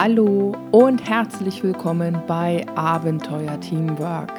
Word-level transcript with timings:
Hallo 0.00 0.54
und 0.70 1.10
herzlich 1.10 1.64
willkommen 1.64 2.22
bei 2.28 2.64
Abenteuer 2.76 3.58
Teamwork. 3.58 4.32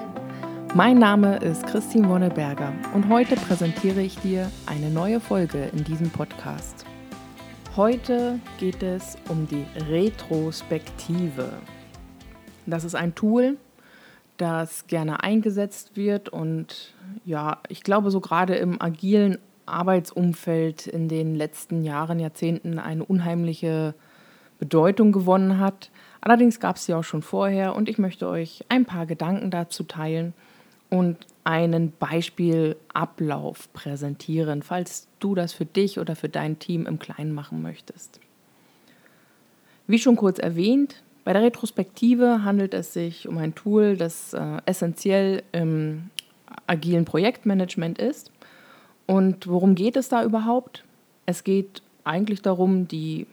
Mein 0.74 1.00
Name 1.00 1.36
ist 1.40 1.68
Christine 1.68 2.08
Wonneberger 2.08 2.72
und 2.96 3.10
heute 3.10 3.36
präsentiere 3.36 4.00
ich 4.00 4.18
dir 4.20 4.50
eine 4.68 4.90
neue 4.90 5.20
Folge 5.20 5.70
in 5.74 5.84
diesem 5.84 6.12
Podcast. 6.12 6.86
Heute 7.76 8.40
geht 8.58 8.82
es 8.84 9.18
um 9.28 9.48
die 9.48 9.66
Retrospektive. 9.90 11.52
Das 12.66 12.86
ist 12.86 12.96
ein 12.96 13.14
Tool, 13.14 13.58
das 14.38 14.88
gerne 14.88 15.24
eingesetzt 15.24 15.98
wird 15.98 16.30
und 16.30 16.94
ja, 17.26 17.58
ich 17.68 17.84
glaube 17.84 18.12
so 18.12 18.22
gerade 18.22 18.56
im 18.56 18.82
agilen 18.82 19.38
Arbeitsumfeld 19.66 20.88
in 20.88 21.10
den 21.10 21.36
letzten 21.36 21.84
Jahren, 21.84 22.18
Jahrzehnten 22.18 22.80
eine 22.80 23.04
unheimliche 23.04 23.94
Bedeutung 24.60 25.12
gewonnen 25.12 25.60
hat. 25.60 25.90
Allerdings 26.22 26.60
gab 26.60 26.76
es 26.76 26.86
sie 26.86 26.94
auch 26.94 27.04
schon 27.04 27.22
vorher 27.22 27.76
und 27.76 27.90
ich 27.90 27.98
möchte 27.98 28.28
euch 28.28 28.64
ein 28.70 28.86
paar 28.86 29.06
Gedanken 29.06 29.52
dazu 29.52 29.84
teilen 29.84 30.34
und 30.90 31.18
einen 31.44 31.92
Beispielablauf 31.98 33.72
präsentieren, 33.74 34.62
falls 34.62 35.08
du 35.20 35.34
das 35.36 35.54
für 35.54 35.66
dich 35.66 36.00
oder 36.00 36.16
für 36.16 36.30
dein 36.30 36.60
Team 36.60 36.86
im 36.86 37.00
Kleinen 37.00 37.34
machen 37.34 37.62
möchtest. 37.62 38.20
Wie 39.88 40.00
schon 40.00 40.16
kurz 40.16 40.40
erwähnt, 40.40 41.02
bei 41.24 41.34
der 41.34 41.42
Retrospektive 41.42 42.44
handelt 42.44 42.74
es 42.74 42.94
sich 42.94 43.28
um 43.28 43.38
ein 43.38 43.56
Tool, 43.56 43.98
das 43.98 44.34
äh, 44.34 44.58
essentiell 44.66 45.44
im 45.52 46.10
agilen 46.68 47.06
Projektmanagement 47.06 47.98
ist. 47.98 48.32
Und 49.06 49.48
worum 49.48 49.76
geht 49.76 49.96
es 49.96 50.10
da 50.10 50.24
überhaupt? 50.24 50.84
Es 51.26 51.44
geht 51.44 51.82
eigentlich 52.04 52.42
darum, 52.42 52.88
die 52.88 53.28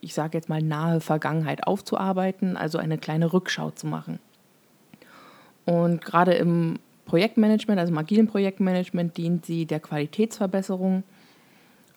ich 0.00 0.14
sage 0.14 0.36
jetzt 0.36 0.48
mal, 0.48 0.62
nahe 0.62 1.00
Vergangenheit 1.00 1.66
aufzuarbeiten, 1.66 2.56
also 2.56 2.78
eine 2.78 2.98
kleine 2.98 3.32
Rückschau 3.32 3.70
zu 3.70 3.86
machen. 3.86 4.18
Und 5.64 6.04
gerade 6.04 6.32
im 6.34 6.78
Projektmanagement, 7.04 7.80
also 7.80 7.92
im 7.92 7.98
agilen 7.98 8.26
Projektmanagement, 8.26 9.16
dient 9.16 9.44
sie 9.44 9.66
der 9.66 9.80
Qualitätsverbesserung. 9.80 11.02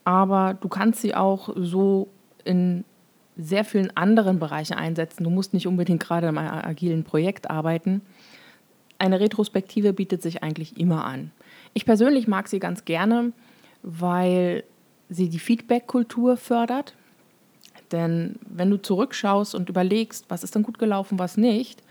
Aber 0.04 0.56
du 0.60 0.68
kannst 0.68 1.02
sie 1.02 1.14
auch 1.14 1.50
so 1.56 2.10
in 2.44 2.84
sehr 3.38 3.64
vielen 3.64 3.96
anderen 3.96 4.40
Bereichen 4.40 4.74
einsetzen. 4.74 5.24
Du 5.24 5.30
musst 5.30 5.54
nicht 5.54 5.68
unbedingt 5.68 6.02
gerade 6.02 6.28
im 6.28 6.38
agilen 6.38 7.04
Projekt 7.04 7.50
arbeiten. 7.50 8.02
Eine 8.98 9.20
Retrospektive 9.20 9.94
bietet 9.94 10.22
sich 10.22 10.44
eigentlich 10.44 10.78
immer 10.78 11.06
an. 11.06 11.32
Ich 11.74 11.86
persönlich 11.86 12.28
mag 12.28 12.48
sie 12.48 12.60
ganz 12.60 12.86
gerne, 12.86 13.32
weil 13.84 14.64
sie 15.10 15.30
die 15.30 15.40
Feedback-Kultur 15.40 16.38
fördert. 16.38 16.96
Denn 17.92 18.36
wenn 18.48 18.70
du 18.70 18.78
zurückschaust 18.78 19.56
und 19.56 19.70
überlegst, 19.70 20.26
was 20.30 20.44
ist 20.44 20.56
denn 20.56 20.64
gut 20.64 20.80
gelaufen, 20.80 21.20
was 21.20 21.38
nicht, 21.38 21.84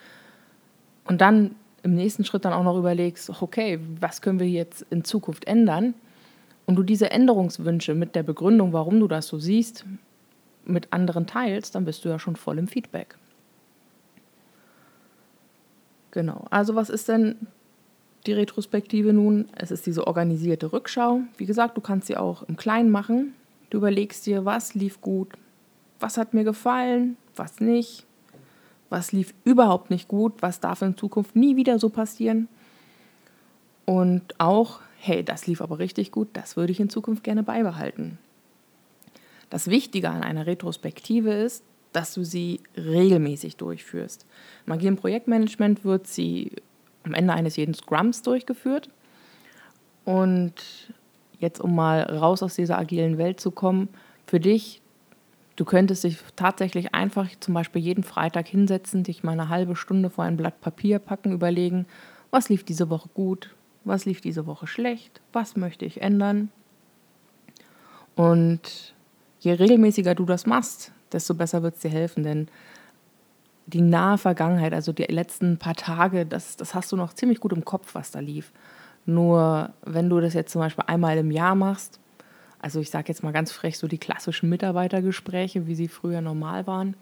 und 1.05 1.21
dann 1.21 1.55
im 1.83 1.95
nächsten 1.95 2.25
Schritt 2.25 2.45
dann 2.45 2.53
auch 2.53 2.63
noch 2.63 2.77
überlegst, 2.77 3.31
okay, 3.43 3.81
was 3.99 4.23
können 4.23 4.39
wir 4.39 4.49
jetzt 4.49 4.87
in 4.91 5.05
Zukunft 5.05 5.47
ändern, 5.47 5.95
und 6.67 6.77
du 6.77 6.85
diese 6.85 7.11
Änderungswünsche 7.11 7.97
mit 7.97 8.15
der 8.15 8.23
Begründung, 8.23 8.73
warum 8.73 9.01
du 9.01 9.09
das 9.09 9.27
so 9.27 9.41
siehst, 9.41 9.85
mit 10.65 10.93
anderen 10.93 11.27
teilst, 11.27 11.75
dann 11.75 11.85
bist 11.85 12.05
du 12.05 12.09
ja 12.09 12.21
schon 12.21 12.37
voll 12.37 12.59
im 12.59 12.69
Feedback. 12.69 13.17
Genau. 16.13 16.47
Also 16.51 16.77
was 16.77 16.89
ist 16.89 17.09
denn 17.09 17.49
die 18.27 18.35
Retrospektive 18.35 19.13
nun? 19.13 19.49
Es 19.57 19.73
ist 19.73 19.87
diese 19.87 20.07
organisierte 20.07 20.73
Rückschau. 20.73 21.23
Wie 21.39 21.47
gesagt, 21.47 21.77
du 21.77 21.81
kannst 21.81 22.07
sie 22.07 22.17
auch 22.17 22.45
im 22.45 22.57
Kleinen 22.57 22.91
machen. 22.91 23.35
Du 23.71 23.79
überlegst 23.79 24.27
dir, 24.27 24.45
was 24.45 24.75
lief 24.75 25.01
gut, 25.01 25.31
was 26.01 26.17
hat 26.17 26.35
mir 26.35 26.45
gefallen, 26.45 27.17
was 27.37 27.61
nicht, 27.61 28.07
was 28.89 29.13
lief 29.13 29.35
überhaupt 29.45 29.91
nicht 29.91 30.09
gut, 30.09 30.35
was 30.41 30.61
darf 30.61 30.83
in 30.83 30.97
Zukunft 30.97 31.37
nie 31.37 31.57
wieder 31.57 31.79
so 31.79 31.89
passieren. 31.89 32.49
Und 33.85 34.39
auch, 34.39 34.81
hey, 34.99 35.25
das 35.25 35.47
lief 35.47 35.61
aber 35.61 35.79
richtig 35.79 36.11
gut, 36.11 36.29
das 36.33 36.57
würde 36.57 36.73
ich 36.73 36.81
in 36.81 36.91
Zukunft 36.91 37.25
gerne 37.25 37.43
beibehalten. 37.43 38.19
Das 39.49 39.69
Wichtige 39.69 40.11
an 40.11 40.23
einer 40.23 40.47
Retrospektive 40.47 41.33
ist, 41.33 41.65
dass 41.93 42.15
du 42.15 42.25
sie 42.25 42.61
regelmäßig 42.77 43.57
durchführst. 43.57 44.27
Im 44.67 44.73
agilen 44.73 44.97
Projektmanagement 44.97 45.85
wird 45.85 46.07
sie 46.07 46.53
am 47.03 47.15
Ende 47.15 47.33
eines 47.33 47.57
jeden 47.57 47.75
Scrums 47.75 48.23
durchgeführt. 48.23 48.91
Und 50.05 50.55
jetzt, 51.41 51.61
um 51.61 51.75
mal 51.75 52.03
raus 52.03 52.43
aus 52.43 52.55
dieser 52.55 52.79
agilen 52.79 53.19
Welt 53.19 53.41
zu 53.41 53.51
kommen, 53.51 53.89
für 54.27 54.39
dich 54.39 54.83
Du 55.61 55.67
könntest 55.67 56.05
dich 56.05 56.17
tatsächlich 56.37 56.95
einfach 56.95 57.29
zum 57.39 57.53
Beispiel 57.53 57.83
jeden 57.83 58.03
Freitag 58.03 58.49
hinsetzen, 58.49 59.03
dich 59.03 59.23
mal 59.23 59.33
eine 59.33 59.51
halbe 59.51 59.77
Stunde 59.77 60.09
vor 60.09 60.25
ein 60.25 60.39
Blatt 60.39 60.63
Papier 60.63 60.99
packen, 60.99 61.33
überlegen, 61.33 61.85
was 62.31 62.49
lief 62.49 62.65
diese 62.65 62.89
Woche 62.89 63.11
gut, 63.13 63.55
was 63.85 64.07
lief 64.07 64.23
diese 64.23 64.47
Woche 64.47 64.67
schlecht, 64.67 65.21
was 65.35 65.57
möchte 65.57 65.85
ich 65.85 66.01
ändern. 66.01 66.49
Und 68.17 68.95
je 69.41 69.53
regelmäßiger 69.53 70.15
du 70.15 70.25
das 70.25 70.47
machst, 70.47 70.93
desto 71.13 71.35
besser 71.35 71.63
wird 71.63 71.75
es 71.75 71.83
dir 71.83 71.91
helfen, 71.91 72.25
denn 72.25 72.49
die 73.67 73.83
nahe 73.83 74.17
Vergangenheit, 74.17 74.73
also 74.73 74.95
die 74.95 75.03
letzten 75.03 75.59
paar 75.59 75.75
Tage, 75.75 76.25
das, 76.25 76.57
das 76.57 76.75
hast 76.75 76.91
du 76.91 76.97
noch 76.97 77.13
ziemlich 77.13 77.39
gut 77.39 77.53
im 77.53 77.67
Kopf, 77.67 77.95
was 77.95 78.11
da 78.11 78.21
lief. 78.21 78.51
Nur 79.05 79.75
wenn 79.83 80.09
du 80.09 80.21
das 80.21 80.33
jetzt 80.33 80.53
zum 80.53 80.63
Beispiel 80.63 80.85
einmal 80.87 81.19
im 81.19 81.31
Jahr 81.31 81.55
machst, 81.55 82.01
also 82.61 82.81
ich 82.81 82.91
sage 82.91 83.09
jetzt 83.09 83.23
mal 83.23 83.33
ganz 83.33 83.53
frech, 83.53 83.79
so 83.79 83.89
die 83.89 83.99
klassischen 83.99 84.49
Mitarbeitergespräche, 84.49 85.67
wie 85.67 85.75
sie 85.75 85.89
früher 85.89 86.21
normal 86.21 86.67
waren. 86.67 86.95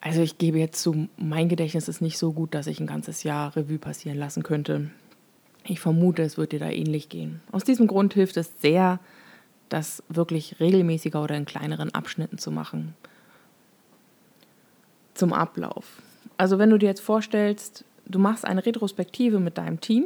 Also 0.00 0.22
ich 0.22 0.38
gebe 0.38 0.58
jetzt 0.58 0.80
zu, 0.80 1.08
mein 1.16 1.48
Gedächtnis 1.48 1.88
ist 1.88 2.00
nicht 2.00 2.18
so 2.18 2.32
gut, 2.32 2.54
dass 2.54 2.68
ich 2.68 2.78
ein 2.78 2.86
ganzes 2.86 3.24
Jahr 3.24 3.56
Revue 3.56 3.78
passieren 3.78 4.16
lassen 4.16 4.44
könnte. 4.44 4.90
Ich 5.64 5.80
vermute, 5.80 6.22
es 6.22 6.38
wird 6.38 6.52
dir 6.52 6.60
da 6.60 6.70
ähnlich 6.70 7.08
gehen. 7.08 7.40
Aus 7.50 7.64
diesem 7.64 7.88
Grund 7.88 8.14
hilft 8.14 8.36
es 8.36 8.52
sehr, 8.60 9.00
das 9.68 10.02
wirklich 10.08 10.60
regelmäßiger 10.60 11.22
oder 11.22 11.36
in 11.36 11.44
kleineren 11.44 11.92
Abschnitten 11.92 12.38
zu 12.38 12.52
machen. 12.52 12.94
Zum 15.14 15.32
Ablauf. 15.32 16.00
Also 16.36 16.58
wenn 16.58 16.70
du 16.70 16.78
dir 16.78 16.86
jetzt 16.86 17.00
vorstellst, 17.00 17.84
du 18.06 18.20
machst 18.20 18.44
eine 18.44 18.64
Retrospektive 18.64 19.40
mit 19.40 19.58
deinem 19.58 19.80
Team, 19.80 20.04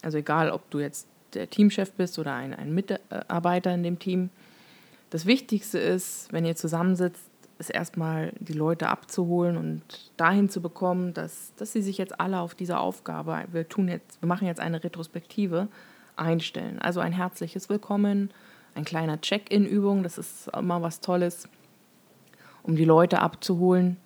also 0.00 0.18
egal, 0.18 0.52
ob 0.52 0.70
du 0.70 0.78
jetzt 0.78 1.08
der 1.34 1.50
Teamchef 1.50 1.92
bist 1.92 2.18
oder 2.18 2.34
ein, 2.34 2.54
ein 2.54 2.74
Mitarbeiter 2.74 3.74
in 3.74 3.82
dem 3.82 3.98
Team. 3.98 4.30
Das 5.10 5.26
Wichtigste 5.26 5.78
ist, 5.78 6.32
wenn 6.32 6.44
ihr 6.44 6.56
zusammensitzt, 6.56 7.24
ist 7.58 7.70
erstmal 7.70 8.32
die 8.38 8.52
Leute 8.52 8.88
abzuholen 8.88 9.56
und 9.56 9.82
dahin 10.16 10.48
zu 10.48 10.60
bekommen, 10.60 11.12
dass, 11.12 11.52
dass 11.56 11.72
sie 11.72 11.82
sich 11.82 11.98
jetzt 11.98 12.20
alle 12.20 12.40
auf 12.40 12.54
diese 12.54 12.78
Aufgabe, 12.78 13.44
wir 13.50 13.68
tun 13.68 13.88
jetzt, 13.88 14.22
wir 14.22 14.28
machen 14.28 14.46
jetzt 14.46 14.60
eine 14.60 14.82
Retrospektive, 14.82 15.68
einstellen. 16.18 16.78
Also 16.80 17.00
ein 17.00 17.12
herzliches 17.12 17.68
Willkommen, 17.68 18.30
ein 18.74 18.84
kleiner 18.84 19.20
Check-in-Übung, 19.20 20.02
das 20.02 20.18
ist 20.18 20.48
immer 20.48 20.82
was 20.82 21.00
Tolles, 21.00 21.48
um 22.62 22.76
die 22.76 22.84
Leute 22.84 23.20
abzuholen. 23.20 23.96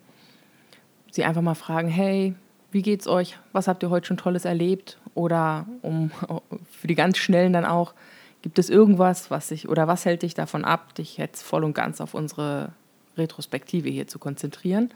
Sie 1.11 1.23
einfach 1.23 1.41
mal 1.41 1.55
fragen, 1.55 1.89
hey, 1.89 2.35
wie 2.71 2.81
geht's 2.81 3.07
euch? 3.07 3.37
Was 3.51 3.67
habt 3.67 3.83
ihr 3.83 3.89
heute 3.89 4.07
schon 4.07 4.17
Tolles 4.17 4.45
erlebt? 4.45 4.97
Oder 5.15 5.67
um 5.81 6.11
für 6.71 6.87
die 6.87 6.95
ganz 6.95 7.17
Schnellen 7.17 7.53
dann 7.53 7.65
auch, 7.65 7.93
gibt 8.41 8.59
es 8.59 8.69
irgendwas, 8.69 9.31
was 9.31 9.47
sich 9.47 9.69
oder 9.69 9.87
was 9.87 10.05
hält 10.05 10.23
dich 10.23 10.33
davon 10.33 10.65
ab, 10.65 10.95
dich 10.95 11.17
jetzt 11.17 11.41
voll 11.43 11.63
und 11.63 11.73
ganz 11.73 12.01
auf 12.01 12.13
unsere 12.13 12.73
Retrospektive 13.17 13.89
hier 13.89 14.07
zu 14.07 14.19
konzentrieren? 14.19 14.91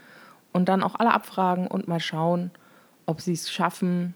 Und 0.51 0.69
dann 0.69 0.83
auch 0.83 0.95
alle 0.95 1.13
abfragen 1.13 1.67
und 1.67 1.88
mal 1.88 2.00
schauen, 2.00 2.51
ob 3.05 3.22
sie 3.22 3.33
es 3.33 3.51
schaffen, 3.51 4.16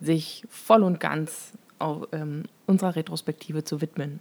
sich 0.00 0.44
voll 0.48 0.82
und 0.82 1.00
ganz 1.00 1.52
auf, 1.78 2.08
ähm, 2.12 2.44
unserer 2.66 2.96
Retrospektive 2.96 3.64
zu 3.64 3.80
widmen. 3.80 4.20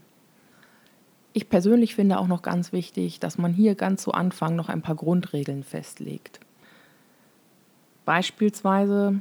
Ich 1.33 1.49
persönlich 1.49 1.95
finde 1.95 2.17
auch 2.19 2.27
noch 2.27 2.41
ganz 2.41 2.71
wichtig, 2.71 3.19
dass 3.19 3.37
man 3.37 3.53
hier 3.53 3.75
ganz 3.75 4.03
zu 4.03 4.13
Anfang 4.13 4.55
noch 4.55 4.69
ein 4.69 4.81
paar 4.81 4.95
Grundregeln 4.95 5.63
festlegt. 5.63 6.39
Beispielsweise, 8.05 9.19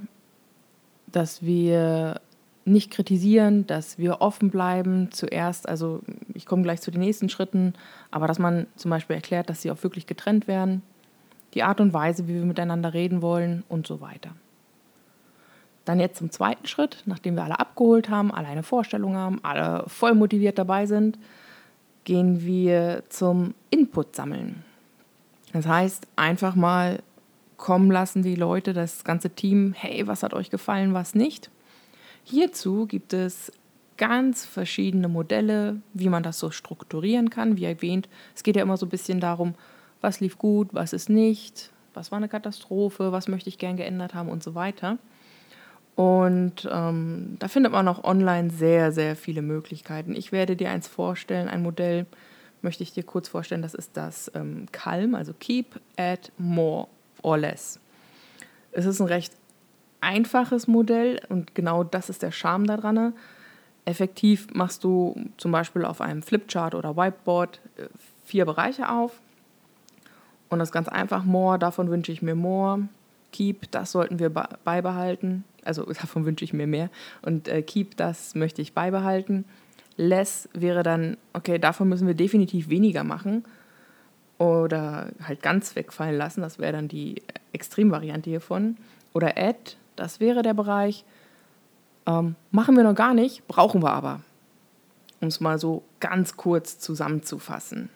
dass 1.16 1.42
wir 1.42 2.20
nicht 2.64 2.90
kritisieren, 2.90 3.66
dass 3.66 3.98
wir 3.98 4.20
offen 4.20 4.50
bleiben 4.50 5.10
zuerst, 5.12 5.68
also 5.68 6.00
ich 6.32 6.46
komme 6.46 6.62
gleich 6.62 6.80
zu 6.80 6.90
den 6.90 7.00
nächsten 7.00 7.28
Schritten, 7.28 7.74
aber 8.10 8.26
dass 8.26 8.38
man 8.38 8.66
zum 8.76 8.90
Beispiel 8.90 9.16
erklärt, 9.16 9.50
dass 9.50 9.62
sie 9.62 9.70
auch 9.70 9.82
wirklich 9.82 10.06
getrennt 10.06 10.48
werden, 10.48 10.82
die 11.52 11.62
Art 11.62 11.80
und 11.80 11.92
Weise, 11.92 12.26
wie 12.26 12.34
wir 12.34 12.44
miteinander 12.44 12.94
reden 12.94 13.22
wollen 13.22 13.64
und 13.68 13.86
so 13.86 14.00
weiter. 14.00 14.30
Dann 15.84 16.00
jetzt 16.00 16.16
zum 16.16 16.30
zweiten 16.30 16.66
Schritt, 16.66 17.02
nachdem 17.04 17.36
wir 17.36 17.44
alle 17.44 17.60
abgeholt 17.60 18.08
haben, 18.08 18.32
alle 18.32 18.48
eine 18.48 18.62
Vorstellung 18.62 19.14
haben, 19.16 19.40
alle 19.42 19.84
voll 19.86 20.14
motiviert 20.14 20.58
dabei 20.58 20.86
sind, 20.86 21.18
gehen 22.04 22.44
wir 22.44 23.02
zum 23.10 23.54
Input 23.68 24.16
sammeln. 24.16 24.64
Das 25.52 25.66
heißt, 25.66 26.06
einfach 26.16 26.54
mal 26.54 27.00
kommen 27.56 27.90
lassen 27.90 28.22
die 28.22 28.34
Leute, 28.34 28.72
das 28.72 29.04
ganze 29.04 29.30
Team, 29.30 29.74
hey, 29.76 30.06
was 30.06 30.22
hat 30.22 30.34
euch 30.34 30.50
gefallen, 30.50 30.94
was 30.94 31.14
nicht. 31.14 31.50
Hierzu 32.24 32.86
gibt 32.86 33.12
es 33.12 33.52
ganz 33.96 34.44
verschiedene 34.44 35.08
Modelle, 35.08 35.80
wie 35.92 36.08
man 36.08 36.22
das 36.22 36.38
so 36.38 36.50
strukturieren 36.50 37.30
kann. 37.30 37.56
Wie 37.56 37.64
erwähnt, 37.64 38.08
es 38.34 38.42
geht 38.42 38.56
ja 38.56 38.62
immer 38.62 38.76
so 38.76 38.86
ein 38.86 38.90
bisschen 38.90 39.20
darum, 39.20 39.54
was 40.00 40.20
lief 40.20 40.38
gut, 40.38 40.68
was 40.72 40.92
ist 40.92 41.08
nicht, 41.08 41.70
was 41.94 42.10
war 42.10 42.16
eine 42.16 42.28
Katastrophe, 42.28 43.12
was 43.12 43.28
möchte 43.28 43.48
ich 43.48 43.58
gern 43.58 43.76
geändert 43.76 44.14
haben 44.14 44.28
und 44.28 44.42
so 44.42 44.54
weiter. 44.54 44.98
Und 45.94 46.68
ähm, 46.72 47.36
da 47.38 47.46
findet 47.46 47.72
man 47.72 47.86
auch 47.86 48.02
online 48.02 48.50
sehr, 48.50 48.90
sehr 48.90 49.14
viele 49.14 49.42
Möglichkeiten. 49.42 50.16
Ich 50.16 50.32
werde 50.32 50.56
dir 50.56 50.70
eins 50.70 50.88
vorstellen, 50.88 51.48
ein 51.48 51.62
Modell 51.62 52.06
möchte 52.62 52.82
ich 52.82 52.92
dir 52.92 53.04
kurz 53.04 53.28
vorstellen, 53.28 53.62
das 53.62 53.74
ist 53.74 53.96
das 53.96 54.30
ähm, 54.34 54.66
CALM, 54.72 55.14
also 55.14 55.32
Keep, 55.38 55.80
Add, 55.96 56.32
More 56.36 56.88
or 57.24 57.38
Less. 57.38 57.80
Es 58.72 58.86
ist 58.86 59.00
ein 59.00 59.06
recht 59.06 59.32
einfaches 60.00 60.66
Modell 60.66 61.20
und 61.28 61.54
genau 61.54 61.82
das 61.82 62.10
ist 62.10 62.22
der 62.22 62.32
Charme 62.32 62.66
daran. 62.66 63.14
Effektiv 63.86 64.48
machst 64.52 64.84
du 64.84 65.14
zum 65.36 65.52
Beispiel 65.52 65.84
auf 65.84 66.00
einem 66.00 66.22
Flipchart 66.22 66.74
oder 66.74 66.96
Whiteboard 66.96 67.60
äh, 67.76 67.88
vier 68.24 68.44
Bereiche 68.44 68.88
auf. 68.88 69.20
Und 70.48 70.58
das 70.58 70.72
ganz 70.72 70.88
einfach. 70.88 71.24
More, 71.24 71.58
davon 71.58 71.90
wünsche 71.90 72.12
ich 72.12 72.22
mir 72.22 72.34
more. 72.34 72.88
Keep, 73.32 73.70
das 73.72 73.92
sollten 73.92 74.18
wir 74.18 74.30
beibehalten. 74.30 75.44
Also 75.64 75.84
davon 76.00 76.24
wünsche 76.24 76.44
ich 76.44 76.52
mir 76.52 76.66
mehr. 76.66 76.90
Und 77.22 77.48
äh, 77.48 77.62
Keep, 77.62 77.96
das 77.96 78.34
möchte 78.34 78.62
ich 78.62 78.74
beibehalten. 78.74 79.44
Less 79.96 80.48
wäre 80.52 80.82
dann, 80.82 81.16
okay, 81.32 81.58
davon 81.58 81.88
müssen 81.88 82.06
wir 82.06 82.14
definitiv 82.14 82.68
weniger 82.68 83.04
machen. 83.04 83.44
Oder 84.38 85.10
halt 85.22 85.42
ganz 85.42 85.76
wegfallen 85.76 86.16
lassen. 86.16 86.40
Das 86.40 86.58
wäre 86.58 86.72
dann 86.72 86.88
die 86.88 87.22
Extremvariante 87.52 88.30
hiervon. 88.30 88.76
Oder 89.12 89.36
Add, 89.36 89.76
das 89.96 90.20
wäre 90.20 90.42
der 90.42 90.54
Bereich, 90.54 91.04
ähm, 92.06 92.34
machen 92.50 92.76
wir 92.76 92.84
noch 92.84 92.94
gar 92.94 93.14
nicht, 93.14 93.46
brauchen 93.46 93.82
wir 93.82 93.92
aber. 93.92 94.20
Um 95.20 95.28
es 95.28 95.40
mal 95.40 95.58
so 95.58 95.82
ganz 96.00 96.36
kurz 96.36 96.78
zusammenzufassen. 96.78 97.88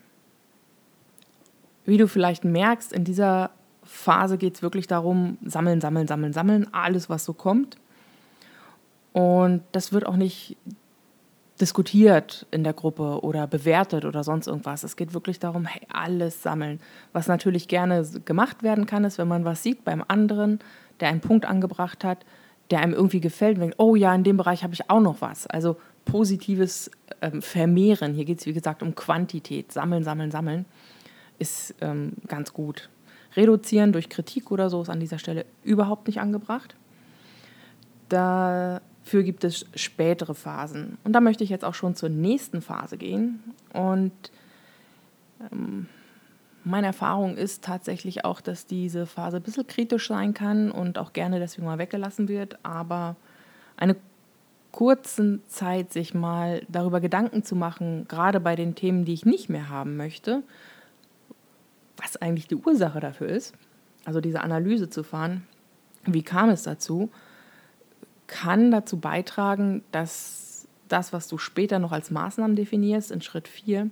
Wie 1.85 1.99
du 1.99 2.07
vielleicht 2.07 2.45
merkst, 2.45 2.93
in 2.93 3.05
dieser 3.05 3.51
Phase 3.83 4.39
geht 4.39 4.55
es 4.55 4.63
wirklich 4.63 4.87
darum, 4.87 5.39
sammeln, 5.45 5.81
sammeln, 5.81 6.07
sammeln, 6.07 6.33
sammeln, 6.33 6.73
alles, 6.73 7.11
was 7.11 7.25
so 7.25 7.33
kommt. 7.33 7.79
Und 9.13 9.63
das 9.73 9.93
wird 9.93 10.07
auch 10.07 10.17
nicht 10.17 10.57
diskutiert 11.59 12.47
in 12.51 12.65
der 12.65 12.73
Gruppe 12.73 13.23
oder 13.23 13.47
bewertet 13.47 14.05
oder 14.05 14.25
sonst 14.25 14.47
irgendwas. 14.47 14.85
Es 14.85 14.97
geht 14.97 15.15
wirklich 15.15 15.39
darum, 15.39 15.67
hey, 15.67 15.83
alles 15.93 16.43
sammeln. 16.43 16.81
Was 17.13 17.27
natürlich 17.27 17.69
gerne 17.69 18.07
gemacht 18.25 18.63
werden 18.63 18.87
kann, 18.87 19.05
ist, 19.05 19.19
wenn 19.19 19.29
man 19.29 19.45
was 19.45 19.63
sieht 19.63 19.85
beim 19.85 20.05
anderen, 20.07 20.61
der 21.01 21.09
einen 21.09 21.21
Punkt 21.21 21.47
angebracht 21.47 22.05
hat, 22.05 22.25
der 22.71 22.81
einem 22.81 22.93
irgendwie 22.93 23.21
gefällt 23.21 23.57
und 23.57 23.63
denkt, 23.63 23.77
oh 23.79 23.97
ja, 23.97 24.15
in 24.15 24.25
dem 24.25 24.37
Bereich 24.37 24.63
habe 24.63 24.75
ich 24.75 24.91
auch 24.91 25.01
noch 25.01 25.21
was. 25.21 25.47
Also 25.47 25.77
positives 26.05 26.91
ähm, 27.21 27.43
Vermehren, 27.43 28.15
hier 28.15 28.25
geht 28.25 28.41
es 28.41 28.47
wie 28.47 28.53
gesagt 28.53 28.83
um 28.83 28.95
Quantität, 28.95 29.73
sammeln, 29.73 30.05
sammeln, 30.05 30.31
sammeln, 30.31 30.65
ist 31.39 31.75
ähm, 31.81 32.13
ganz 32.27 32.53
gut. 32.53 32.89
Reduzieren 33.37 33.93
durch 33.93 34.09
Kritik 34.09 34.51
oder 34.51 34.71
so 34.71 34.83
ist 34.83 34.91
an 34.91 35.01
dieser 35.01 35.19
Stelle 35.19 35.45
überhaupt 35.63 36.07
nicht 36.07 36.21
angebracht. 36.21 36.75
Dafür 39.09 39.23
gibt 39.23 39.43
es 39.43 39.65
spätere 39.75 40.35
Phasen. 40.35 40.99
Und 41.03 41.15
da 41.15 41.23
möchte 41.23 41.43
ich 41.43 41.49
jetzt 41.49 41.65
auch 41.65 41.73
schon 41.73 41.95
zur 41.95 42.11
nächsten 42.11 42.61
Phase 42.61 42.99
gehen. 42.99 43.43
Und 43.73 44.13
ähm, 45.51 45.87
meine 46.63 46.89
Erfahrung 46.89 47.39
ist 47.39 47.65
tatsächlich 47.65 48.27
auch, 48.27 48.43
dass 48.43 48.67
diese 48.67 49.07
Phase 49.07 49.39
ein 49.39 49.43
bisschen 49.43 49.67
kritisch 49.67 50.09
sein 50.09 50.35
kann 50.35 50.71
und 50.71 50.99
auch 50.99 51.15
gerne 51.15 51.39
deswegen 51.39 51.67
mal 51.67 51.79
weggelassen 51.79 52.29
wird. 52.29 52.59
Aber 52.67 53.17
eine 53.79 53.97
kurze 54.73 55.41
Zeit 55.47 55.91
sich 55.91 56.13
mal 56.13 56.61
darüber 56.69 57.01
Gedanken 57.01 57.43
zu 57.43 57.57
machen, 57.57 58.05
gerade 58.09 58.41
bei 58.41 58.57
den 58.57 58.75
Themen, 58.75 59.07
die 59.07 59.15
ich 59.15 59.25
nicht 59.25 59.49
mehr 59.49 59.71
haben 59.71 59.97
möchte, 59.97 60.43
was 61.97 62.19
eigentlich 62.19 62.47
die 62.47 62.57
Ursache 62.57 63.01
dafür 63.01 63.29
ist, 63.29 63.55
also 64.05 64.21
diese 64.21 64.43
Analyse 64.43 64.91
zu 64.91 65.03
fahren, 65.03 65.47
wie 66.05 66.23
kam 66.23 66.51
es 66.51 66.65
dazu, 66.65 67.09
kann 68.29 68.71
dazu 68.71 69.01
beitragen, 69.01 69.83
dass 69.91 70.69
das, 70.87 71.13
was 71.13 71.27
du 71.27 71.39
später 71.39 71.81
noch 71.81 71.93
als 71.93 72.11
Maßnahmen 72.11 72.55
definierst, 72.55 73.11
in 73.11 73.21
Schritt 73.21 73.49
4, 73.49 73.91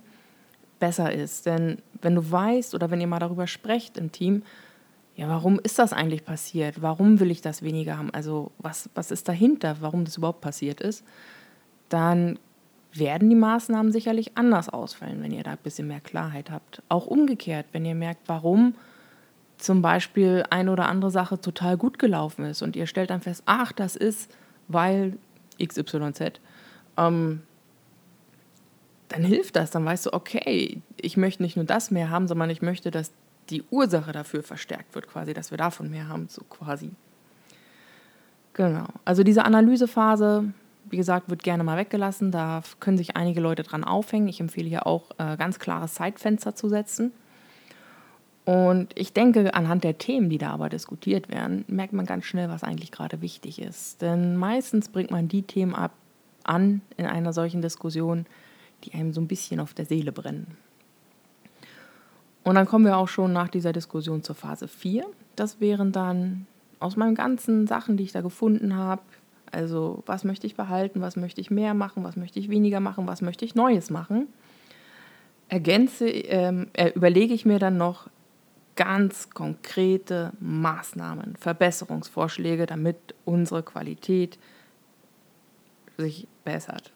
besser 0.79 1.11
ist. 1.11 1.45
Denn 1.45 1.79
wenn 2.01 2.15
du 2.15 2.31
weißt 2.31 2.73
oder 2.73 2.89
wenn 2.89 3.01
ihr 3.01 3.07
mal 3.07 3.19
darüber 3.19 3.47
sprecht 3.47 3.97
im 3.97 4.11
Team, 4.11 4.43
ja, 5.15 5.27
warum 5.27 5.59
ist 5.59 5.79
das 5.79 5.93
eigentlich 5.93 6.23
passiert? 6.23 6.81
Warum 6.81 7.19
will 7.19 7.31
ich 7.31 7.41
das 7.41 7.63
weniger 7.63 7.97
haben? 7.97 8.11
Also 8.11 8.51
was, 8.59 8.89
was 8.93 9.09
ist 9.09 9.27
dahinter, 9.27 9.77
warum 9.81 10.05
das 10.05 10.17
überhaupt 10.17 10.41
passiert 10.41 10.79
ist? 10.79 11.03
Dann 11.89 12.37
werden 12.93 13.29
die 13.29 13.35
Maßnahmen 13.35 13.91
sicherlich 13.91 14.37
anders 14.37 14.69
ausfallen, 14.69 15.21
wenn 15.21 15.31
ihr 15.31 15.43
da 15.43 15.51
ein 15.51 15.57
bisschen 15.63 15.87
mehr 15.87 15.99
Klarheit 15.99 16.51
habt. 16.51 16.83
Auch 16.87 17.07
umgekehrt, 17.07 17.65
wenn 17.71 17.85
ihr 17.85 17.95
merkt, 17.95 18.21
warum 18.27 18.75
zum 19.57 19.81
Beispiel 19.81 20.45
eine 20.49 20.71
oder 20.71 20.87
andere 20.87 21.11
Sache 21.11 21.41
total 21.41 21.77
gut 21.77 21.99
gelaufen 21.99 22.45
ist 22.45 22.61
und 22.61 22.75
ihr 22.75 22.87
stellt 22.87 23.09
dann 23.09 23.21
fest, 23.21 23.43
ach, 23.45 23.71
das 23.71 23.95
ist, 23.95 24.31
weil 24.67 25.17
XYZ. 25.61 26.39
Ähm, 26.97 27.41
dann 29.09 29.23
hilft 29.23 29.55
das. 29.55 29.71
Dann 29.71 29.85
weißt 29.85 30.07
du, 30.07 30.13
okay, 30.13 30.81
ich 30.97 31.17
möchte 31.17 31.43
nicht 31.43 31.55
nur 31.55 31.65
das 31.65 31.91
mehr 31.91 32.09
haben, 32.09 32.27
sondern 32.27 32.49
ich 32.49 32.61
möchte, 32.61 32.91
dass 32.91 33.11
die 33.49 33.63
Ursache 33.69 34.11
dafür 34.11 34.43
verstärkt 34.43 34.93
wird, 34.93 35.07
quasi, 35.07 35.33
dass 35.33 35.51
wir 35.51 35.57
davon 35.57 35.89
mehr 35.89 36.09
haben, 36.09 36.27
so 36.29 36.43
quasi. 36.43 36.91
Genau. 38.53 38.87
Also 39.05 39.23
diese 39.23 39.45
Analysephase, 39.45 40.51
wie 40.89 40.97
gesagt, 40.97 41.29
wird 41.29 41.43
gerne 41.43 41.63
mal 41.63 41.77
weggelassen. 41.77 42.31
Da 42.31 42.63
können 42.79 42.97
sich 42.97 43.15
einige 43.15 43.39
Leute 43.39 43.63
dran 43.63 43.83
aufhängen. 43.83 44.27
Ich 44.27 44.39
empfehle 44.39 44.67
hier 44.67 44.87
auch 44.87 45.11
äh, 45.17 45.37
ganz 45.37 45.59
klare 45.59 45.87
Zeitfenster 45.87 46.55
zu 46.55 46.67
setzen. 46.67 47.11
Und 48.47 48.87
ich 48.95 49.11
denke, 49.11 49.53
anhand 49.53 49.83
der 49.83 49.97
Themen, 49.97 50.29
die 50.29 50.37
da 50.37 50.51
aber 50.51 50.69
diskutiert 50.69 51.27
werden, 51.27 51.65
merkt 51.67 51.91
man 51.91 52.05
ganz 52.05 52.23
schnell, 52.23 52.47
was 52.47 52.63
eigentlich 52.63 52.93
gerade 52.93 53.21
wichtig 53.21 53.61
ist. 53.61 54.01
Denn 54.01 54.37
meistens 54.37 54.87
bringt 54.87 55.11
man 55.11 55.27
die 55.27 55.41
Themen 55.41 55.75
ab, 55.75 55.91
an 56.45 56.79
in 56.95 57.05
einer 57.05 57.33
solchen 57.33 57.61
Diskussion, 57.61 58.25
die 58.85 58.93
einem 58.93 59.11
so 59.11 59.19
ein 59.19 59.27
bisschen 59.27 59.59
auf 59.59 59.73
der 59.73 59.83
Seele 59.83 60.13
brennen. 60.13 60.55
Und 62.45 62.55
dann 62.55 62.65
kommen 62.65 62.85
wir 62.85 62.95
auch 62.95 63.09
schon 63.09 63.33
nach 63.33 63.49
dieser 63.49 63.73
Diskussion 63.73 64.23
zur 64.23 64.35
Phase 64.35 64.69
4. 64.69 65.05
Das 65.35 65.59
wären 65.59 65.91
dann 65.91 66.47
aus 66.79 66.95
meinen 66.95 67.15
ganzen 67.15 67.67
Sachen, 67.67 67.97
die 67.97 68.05
ich 68.05 68.13
da 68.13 68.21
gefunden 68.21 68.77
habe, 68.77 69.01
also 69.51 70.03
was 70.05 70.23
möchte 70.23 70.47
ich 70.47 70.55
behalten, 70.55 71.01
was 71.01 71.17
möchte 71.17 71.41
ich 71.41 71.51
mehr 71.51 71.73
machen, 71.73 72.05
was 72.05 72.15
möchte 72.15 72.39
ich 72.39 72.47
weniger 72.47 72.79
machen, 72.79 73.07
was 73.07 73.21
möchte 73.21 73.43
ich 73.43 73.55
Neues 73.55 73.89
machen, 73.89 74.29
ergänze, 75.49 76.07
ähm, 76.07 76.67
äh, 76.71 76.91
überlege 76.91 77.33
ich 77.33 77.45
mir 77.45 77.59
dann 77.59 77.75
noch 77.75 78.07
ganz 78.77 79.29
konkrete 79.31 80.31
Maßnahmen, 80.39 81.35
Verbesserungsvorschläge, 81.35 82.65
damit 82.65 82.97
unsere 83.25 83.63
Qualität 83.63 84.39
sich 85.97 86.27
bessert. 86.45 86.93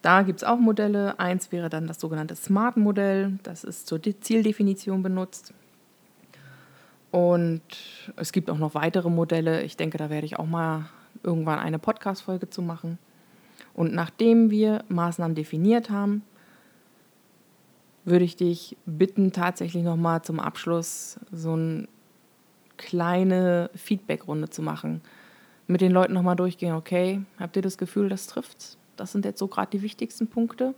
Da 0.00 0.22
gibt 0.22 0.40
es 0.40 0.44
auch 0.44 0.58
Modelle. 0.58 1.20
Eins 1.20 1.52
wäre 1.52 1.68
dann 1.68 1.86
das 1.86 2.00
sogenannte 2.00 2.34
Smart-Modell. 2.34 3.38
Das 3.42 3.64
ist 3.64 3.86
zur 3.86 4.00
Zieldefinition 4.02 5.02
benutzt. 5.02 5.52
Und 7.10 7.62
es 8.16 8.32
gibt 8.32 8.48
auch 8.48 8.58
noch 8.58 8.74
weitere 8.74 9.10
Modelle. 9.10 9.62
Ich 9.62 9.76
denke, 9.76 9.98
da 9.98 10.08
werde 10.08 10.26
ich 10.26 10.38
auch 10.38 10.46
mal 10.46 10.86
irgendwann 11.22 11.58
eine 11.58 11.78
Podcast-Folge 11.78 12.48
zu 12.48 12.62
machen. 12.62 12.98
Und 13.74 13.92
nachdem 13.92 14.50
wir 14.50 14.84
Maßnahmen 14.88 15.34
definiert 15.34 15.90
haben, 15.90 16.22
würde 18.04 18.24
ich 18.24 18.36
dich 18.36 18.76
bitten, 18.86 19.32
tatsächlich 19.32 19.82
nochmal 19.82 20.22
zum 20.22 20.40
Abschluss 20.40 21.18
so 21.32 21.52
eine 21.52 21.88
kleine 22.76 23.70
Feedback-Runde 23.74 24.50
zu 24.50 24.62
machen. 24.62 25.02
Mit 25.66 25.80
den 25.80 25.92
Leuten 25.92 26.14
nochmal 26.14 26.36
durchgehen, 26.36 26.74
okay, 26.74 27.22
habt 27.38 27.56
ihr 27.56 27.62
das 27.62 27.78
Gefühl, 27.78 28.08
das 28.08 28.26
trifft's? 28.26 28.78
Das 28.96 29.12
sind 29.12 29.24
jetzt 29.24 29.38
so 29.38 29.46
gerade 29.46 29.70
die 29.70 29.82
wichtigsten 29.82 30.26
Punkte. 30.26 30.74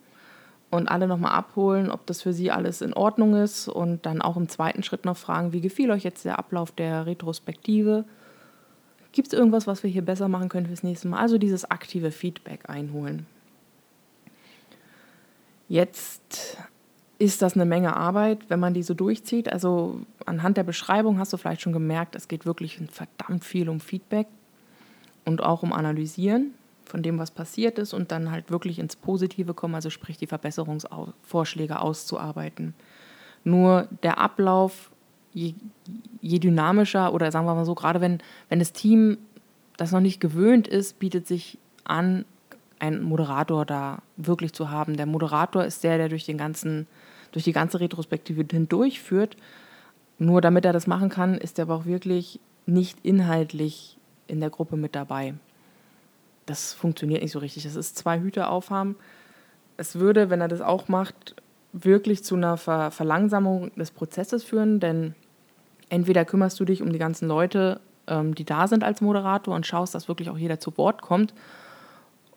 Und 0.71 0.89
alle 0.89 1.07
nochmal 1.07 1.33
abholen, 1.33 1.91
ob 1.91 2.07
das 2.07 2.23
für 2.23 2.33
Sie 2.33 2.51
alles 2.51 2.81
in 2.81 2.95
Ordnung 2.95 3.35
ist. 3.35 3.69
Und 3.69 4.07
dann 4.07 4.23
auch 4.23 4.37
im 4.37 4.49
zweiten 4.49 4.83
Schritt 4.83 5.05
noch 5.05 5.17
fragen, 5.17 5.53
wie 5.53 5.61
gefiel 5.61 5.91
euch 5.91 6.03
jetzt 6.03 6.25
der 6.25 6.39
Ablauf 6.39 6.73
der 6.73 7.07
Retrospektive? 7.07 8.05
Gibt 9.13 9.29
es 9.29 9.35
irgendwas, 9.35 9.67
was 9.67 9.83
wir 9.83 9.91
hier 9.91 10.03
besser 10.03 10.29
machen 10.29 10.49
können 10.49 10.67
fürs 10.67 10.83
nächste 10.83 11.09
Mal? 11.09 11.21
Also 11.21 11.37
dieses 11.37 11.71
aktive 11.71 12.11
Feedback 12.11 12.71
einholen. 12.71 13.27
Jetzt 15.69 16.57
ist 17.19 17.43
das 17.43 17.55
eine 17.55 17.65
Menge 17.65 17.97
Arbeit, 17.97 18.39
wenn 18.49 18.61
man 18.61 18.75
die 18.75 18.83
so 18.83 18.95
durchzieht. 18.95 19.53
Also 19.53 20.01
anhand 20.27 20.57
der 20.57 20.65
Beschreibung 20.65 21.19
hast 21.19 21.33
du 21.33 21.37
vielleicht 21.37 21.63
schon 21.63 21.73
gemerkt, 21.73 22.17
es 22.17 22.29
geht 22.29 22.47
wirklich 22.47 22.81
verdammt 22.91 23.45
viel 23.45 23.69
um 23.69 23.81
Feedback 23.81 24.27
und 25.25 25.43
auch 25.43 25.63
um 25.63 25.73
Analysieren 25.73 26.55
von 26.85 27.03
dem, 27.03 27.19
was 27.19 27.31
passiert 27.31 27.79
ist 27.79 27.95
und 27.95 28.11
dann 28.13 28.31
halt 28.31 28.51
wirklich 28.51 28.79
ins 28.79 28.97
Positive 28.97 29.55
kommen, 29.55 29.75
also 29.75 29.89
sprich 29.89 30.19
die 30.19 30.27
Verbesserungsvorschläge 30.27 31.81
auszuarbeiten. 31.81 32.75
Nur 33.45 33.89
der 34.03 34.19
Ablauf, 34.19 34.91
je, 35.33 35.55
je 36.21 36.39
dynamischer 36.39 37.15
oder 37.15 37.31
sagen 37.31 37.47
wir 37.47 37.55
mal 37.55 37.65
so, 37.65 37.75
gerade 37.75 38.01
wenn, 38.01 38.19
wenn 38.49 38.59
das 38.59 38.73
Team 38.73 39.19
das 39.77 39.93
noch 39.93 40.01
nicht 40.01 40.21
gewöhnt 40.21 40.69
ist, 40.69 40.99
bietet 40.99 41.27
sich 41.27 41.59
an, 41.85 42.25
einen 42.83 43.03
Moderator 43.03 43.65
da 43.65 44.03
wirklich 44.17 44.53
zu 44.53 44.71
haben. 44.71 44.97
Der 44.97 45.07
Moderator 45.07 45.65
ist 45.65 45.85
der, 45.85 45.99
der 45.99 46.09
durch 46.09 46.25
den 46.25 46.37
ganzen, 46.37 46.89
durch 47.31 47.45
die 47.45 47.53
ganze 47.53 47.79
Retrospektive 47.79 48.45
hindurchführt. 48.51 49.37
Nur 50.19 50.41
damit 50.41 50.65
er 50.65 50.73
das 50.73 50.89
machen 50.89 51.09
kann, 51.09 51.39
ist 51.39 51.59
er 51.59 51.63
aber 51.63 51.77
auch 51.77 51.85
wirklich 51.85 52.41
nicht 52.67 52.99
inhaltlich 53.05 53.99
in 54.27 54.41
der 54.41 54.51
Gruppe 54.51 54.77
mit 54.77 54.97
dabei. 54.97 55.35
Das 56.45 56.75
funktioniert 56.75 57.23
nicht 57.23 57.31
so 57.31 57.39
richtig. 57.39 57.63
Das 57.63 57.77
ist 57.77 57.97
zwei 57.97 58.21
Hüte 58.21 58.49
aufhaben. 58.49 58.97
Es 59.77 60.01
würde, 60.01 60.29
wenn 60.29 60.41
er 60.41 60.49
das 60.49 60.61
auch 60.61 60.89
macht, 60.89 61.37
wirklich 61.73 62.25
zu 62.25 62.35
einer 62.35 62.57
Ver 62.57 62.91
Verlangsamung 62.91 63.73
des 63.77 63.93
Prozesses 63.93 64.43
führen, 64.43 64.81
denn 64.81 65.15
entweder 65.89 66.25
kümmerst 66.25 66.59
du 66.59 66.65
dich 66.65 66.83
um 66.83 66.93
die 66.93 66.99
ganzen 66.99 67.29
Leute, 67.29 67.81
ähm, 68.09 68.35
die 68.35 68.45
da 68.45 68.67
sind 68.67 68.83
als 68.83 69.01
Moderator 69.01 69.55
und 69.55 69.67
schaust, 69.67 69.95
dass 69.95 70.09
wirklich 70.09 70.31
auch 70.31 70.37
jeder 70.37 70.59
zu 70.59 70.77
Wort 70.77 71.01
kommt. 71.01 71.33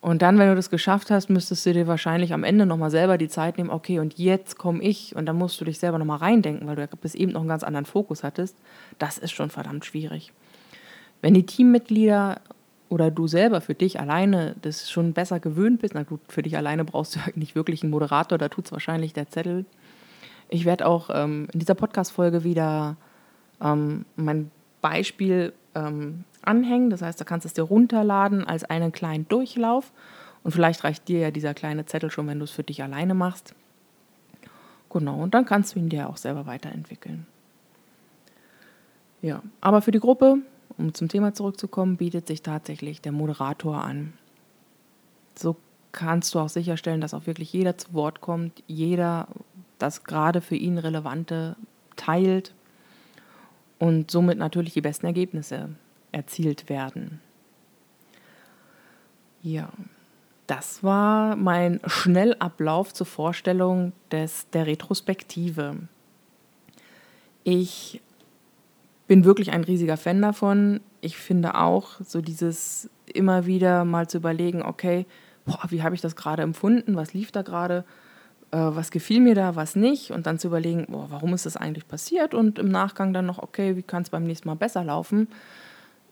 Und 0.06 0.22
dann, 0.22 0.38
wenn 0.38 0.50
du 0.50 0.56
das 0.56 0.70
geschafft 0.70 1.10
hast, 1.10 1.32
müsstest 1.32 1.66
du 1.66 1.74
dir 1.74 1.88
wahrscheinlich 1.88 2.32
am 2.32 2.44
Ende 2.44 2.68
nochmal 2.68 2.92
selber 2.92 3.18
die 3.18 3.28
Zeit 3.28 3.58
nehmen, 3.58 3.72
okay, 3.72 3.98
und 3.98 4.20
jetzt 4.20 4.56
komme 4.56 4.84
ich 4.84 5.16
und 5.16 5.26
dann 5.26 5.36
musst 5.36 5.60
du 5.60 5.66
dich 5.66 5.80
selber 5.80 5.98
nochmal 5.98 6.20
reindenken, 6.20 6.68
weil 6.68 6.76
du 6.76 6.84
ja 6.84 6.88
bis 7.02 7.16
eben 7.16 7.32
noch 7.32 7.40
einen 7.40 7.50
ganz 7.50 7.64
anderen 7.64 7.88
Fokus 7.88 8.24
hattest. 8.24 8.56
Das 9.00 9.18
ist 9.18 9.32
schon 9.32 9.50
verdammt 9.50 9.84
schwierig. 9.84 10.32
Wenn 11.24 11.34
die 11.34 11.48
Teammitglieder 11.48 12.40
oder 12.88 13.10
du 13.10 13.26
selber 13.26 13.62
für 13.62 13.74
dich 13.74 14.00
alleine 14.00 14.56
das 14.62 14.92
schon 14.92 15.14
besser 15.14 15.40
gewöhnt 15.40 15.82
bist, 15.82 15.96
na 15.96 16.04
gut, 16.04 16.20
für 16.28 16.44
dich 16.44 16.56
alleine 16.56 16.86
brauchst 16.86 17.16
du 17.16 17.20
nicht 17.34 17.56
wirklich 17.56 17.82
einen 17.82 17.90
Moderator, 17.90 18.38
da 18.38 18.48
tut 18.48 18.66
es 18.66 18.72
wahrscheinlich 18.72 19.14
der 19.14 19.30
Zettel. 19.30 19.66
Ich 20.50 20.66
werde 20.66 20.86
auch 20.86 21.10
ähm, 21.12 21.48
in 21.52 21.62
dieser 21.62 21.74
Podcast-Folge 21.74 22.44
wieder 22.44 22.96
ähm, 23.60 24.06
mein 24.18 24.52
Beispiel 24.82 25.52
ähm, 25.74 26.26
anhängen. 26.48 26.90
Das 26.90 27.02
heißt, 27.02 27.20
da 27.20 27.26
kannst 27.26 27.46
du 27.46 27.48
es 27.48 27.54
dir 27.54 27.64
runterladen 27.64 28.46
als 28.46 28.64
einen 28.64 28.92
kleinen 28.92 29.28
Durchlauf. 29.28 29.92
Und 30.44 30.52
vielleicht 30.52 30.84
reicht 30.84 31.08
dir 31.08 31.20
ja 31.20 31.32
dieser 31.32 31.54
kleine 31.54 31.86
Zettel 31.86 32.12
schon, 32.12 32.28
wenn 32.28 32.40
du 32.40 32.46
es 32.46 32.52
für 32.52 32.64
dich 32.64 32.84
alleine 32.84 33.14
machst. 33.14 33.56
Genau, 34.90 35.22
und 35.22 35.34
dann 35.34 35.46
kannst 35.46 35.76
du 35.76 35.80
ihn 35.80 35.90
dir 35.90 36.08
auch 36.08 36.18
selber 36.18 36.46
weiterentwickeln. 36.46 37.26
Ja, 39.22 39.42
aber 39.60 39.82
für 39.82 39.92
die 39.92 40.00
Gruppe, 40.00 40.38
um 40.78 40.94
zum 40.94 41.10
Thema 41.10 41.34
zurückzukommen, 41.34 41.98
bietet 41.98 42.28
sich 42.28 42.44
tatsächlich 42.44 43.02
der 43.02 43.12
Moderator 43.12 43.84
an. 43.84 44.14
So 45.36 45.56
kannst 45.92 46.34
du 46.36 46.40
auch 46.40 46.50
sicherstellen, 46.50 47.02
dass 47.02 47.14
auch 47.14 47.26
wirklich 47.26 47.52
jeder 47.52 47.78
zu 47.78 47.94
Wort 47.94 48.22
kommt, 48.22 48.64
jeder 48.68 49.28
das 49.80 50.04
gerade 50.04 50.42
für 50.42 50.56
ihn 50.56 50.78
Relevante 50.78 51.56
teilt 51.96 52.54
und 53.80 54.12
somit 54.12 54.38
natürlich 54.38 54.74
die 54.74 54.82
besten 54.82 55.06
Ergebnisse 55.06 55.70
erzielt 56.16 56.70
werden. 56.70 57.20
Ja, 59.44 59.70
das 60.48 60.84
war 60.84 61.36
mein 61.36 61.80
Schnellablauf 61.86 62.94
zur 62.94 63.06
Vorstellung 63.06 63.94
des, 64.12 64.50
der 64.52 64.66
Retrospektive. 64.66 65.78
Ich 67.44 68.02
bin 69.08 69.26
wirklich 69.26 69.52
ein 69.52 69.64
riesiger 69.64 69.98
Fan 69.98 70.22
davon. 70.22 70.80
Ich 71.02 71.18
finde 71.18 71.56
auch 71.56 72.00
so 72.04 72.22
dieses 72.22 72.90
immer 73.14 73.46
wieder 73.46 73.86
mal 73.86 74.08
zu 74.08 74.18
überlegen, 74.18 74.64
okay, 74.64 75.06
boah, 75.46 75.62
wie 75.70 75.84
habe 75.84 75.94
ich 75.94 76.02
das 76.02 76.16
gerade 76.16 76.42
empfunden, 76.42 76.96
was 76.96 77.14
lief 77.14 77.32
da 77.32 77.44
gerade, 77.44 77.86
äh, 78.52 78.58
was 78.58 78.90
gefiel 78.90 79.20
mir 79.20 79.36
da, 79.36 79.56
was 79.56 79.76
nicht 79.76 80.12
und 80.12 80.26
dann 80.26 80.40
zu 80.40 80.48
überlegen, 80.48 80.88
boah, 80.90 81.08
warum 81.10 81.34
ist 81.34 81.46
das 81.46 81.58
eigentlich 81.58 81.88
passiert 81.88 82.34
und 82.34 82.58
im 82.58 82.70
Nachgang 82.70 83.14
dann 83.14 83.28
noch, 83.28 83.40
okay, 83.40 83.76
wie 83.76 83.84
kann 83.84 84.02
es 84.02 84.10
beim 84.10 84.24
nächsten 84.24 84.48
Mal 84.48 84.56
besser 84.56 84.84
laufen. 84.84 85.28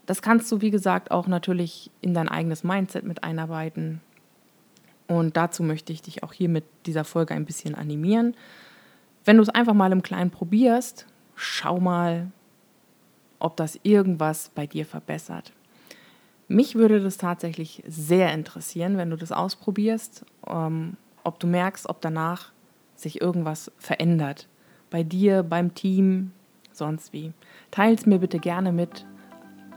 Das 0.06 0.22
kannst 0.22 0.52
du, 0.52 0.62
wie 0.62 0.72
gesagt, 0.72 1.12
auch 1.12 1.28
natürlich 1.28 1.92
in 2.02 2.14
dein 2.14 2.30
eigenes 2.30 2.64
Mindset 2.64 3.06
mit 3.06 3.24
einarbeiten. 3.24 4.02
Und 5.08 5.38
dazu 5.38 5.64
möchte 5.64 5.94
ich 5.94 6.02
dich 6.02 6.24
auch 6.24 6.34
hier 6.34 6.50
mit 6.50 6.66
dieser 6.86 7.04
Folge 7.04 7.34
ein 7.34 7.46
bisschen 7.46 7.76
animieren. 7.76 8.36
Wenn 9.26 9.38
du 9.38 9.44
es 9.44 9.50
einfach 9.50 9.74
mal 9.74 9.92
im 9.92 10.04
Kleinen 10.04 10.32
probierst, 10.32 11.06
schau 11.36 11.80
mal, 11.80 12.32
ob 13.40 13.58
das 13.58 13.80
irgendwas 13.84 14.50
bei 14.54 14.68
dir 14.68 14.86
verbessert. 14.86 15.54
Mich 16.48 16.76
würde 16.76 17.02
das 17.02 17.18
tatsächlich 17.18 17.84
sehr 17.88 18.34
interessieren, 18.34 18.98
wenn 18.98 19.10
du 19.10 19.16
das 19.16 19.32
ausprobierst, 19.32 20.26
ähm, 20.48 20.98
ob 21.24 21.40
du 21.40 21.48
merkst, 21.48 21.90
ob 21.90 22.02
danach 22.02 22.52
sich 22.96 23.22
irgendwas 23.22 23.72
verändert. 23.78 24.48
Bei 24.90 25.04
dir, 25.04 25.44
beim 25.44 25.74
Team, 25.74 26.32
sonst 26.72 27.14
wie. 27.14 27.34
Teil 27.72 27.96
es 27.96 28.06
mir 28.06 28.20
bitte 28.20 28.40
gerne 28.40 28.72
mit. 28.72 29.06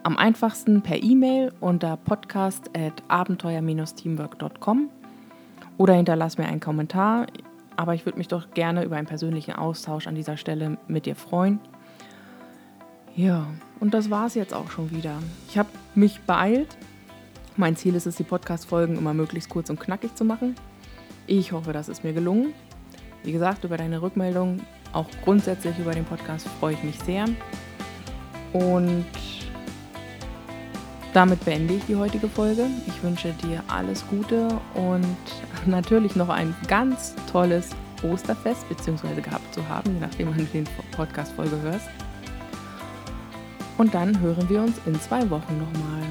Am 0.06 0.16
einfachsten 0.16 0.80
per 0.82 1.02
E-Mail 1.02 1.52
unter 1.58 1.96
podcast.abenteuer-teamwork.com 1.96 4.90
oder 5.78 5.94
hinterlass 5.94 6.38
mir 6.38 6.46
einen 6.46 6.60
Kommentar. 6.60 7.26
Aber 7.74 7.96
ich 7.96 8.06
würde 8.06 8.18
mich 8.18 8.28
doch 8.28 8.52
gerne 8.52 8.84
über 8.84 8.94
einen 8.94 9.08
persönlichen 9.08 9.56
Austausch 9.56 10.06
an 10.06 10.14
dieser 10.14 10.36
Stelle 10.36 10.78
mit 10.86 11.06
dir 11.06 11.16
freuen. 11.16 11.58
Ja, 13.16 13.48
und 13.80 13.94
das 13.94 14.08
war 14.08 14.28
es 14.28 14.36
jetzt 14.36 14.54
auch 14.54 14.70
schon 14.70 14.92
wieder. 14.92 15.18
Ich 15.48 15.58
habe 15.58 15.70
mich 15.96 16.20
beeilt. 16.20 16.76
Mein 17.56 17.74
Ziel 17.74 17.96
ist 17.96 18.06
es, 18.06 18.14
die 18.14 18.22
Podcast-Folgen 18.22 18.96
immer 18.96 19.12
möglichst 19.12 19.50
kurz 19.50 19.70
und 19.70 19.80
knackig 19.80 20.14
zu 20.14 20.24
machen. 20.24 20.54
Ich 21.26 21.50
hoffe, 21.50 21.72
das 21.72 21.88
ist 21.88 22.04
mir 22.04 22.12
gelungen. 22.12 22.54
Wie 23.24 23.32
gesagt, 23.32 23.64
über 23.64 23.76
deine 23.76 24.00
Rückmeldung, 24.00 24.60
auch 24.92 25.08
grundsätzlich 25.24 25.76
über 25.80 25.90
den 25.90 26.04
Podcast 26.04 26.46
freue 26.60 26.74
ich 26.74 26.84
mich 26.84 27.00
sehr. 27.00 27.24
Und 28.52 29.04
damit 31.16 31.42
beende 31.46 31.72
ich 31.72 31.86
die 31.86 31.96
heutige 31.96 32.28
Folge. 32.28 32.66
Ich 32.86 33.02
wünsche 33.02 33.32
dir 33.42 33.64
alles 33.68 34.06
Gute 34.08 34.48
und 34.74 35.16
natürlich 35.66 36.14
noch 36.14 36.28
ein 36.28 36.54
ganz 36.68 37.14
tolles 37.32 37.70
Osterfest, 38.02 38.68
beziehungsweise 38.68 39.22
gehabt 39.22 39.54
zu 39.54 39.66
haben, 39.66 39.94
je 39.94 40.00
nachdem, 40.00 40.28
wann 40.28 40.36
du 40.36 40.44
den 40.44 40.68
Podcast-Folge 40.92 41.58
hörst. 41.62 41.88
Und 43.78 43.94
dann 43.94 44.20
hören 44.20 44.46
wir 44.50 44.60
uns 44.60 44.76
in 44.84 45.00
zwei 45.00 45.22
Wochen 45.30 45.58
nochmal. 45.58 46.02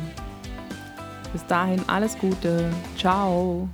Bis 1.32 1.46
dahin 1.46 1.82
alles 1.88 2.18
Gute. 2.18 2.72
Ciao. 2.98 3.70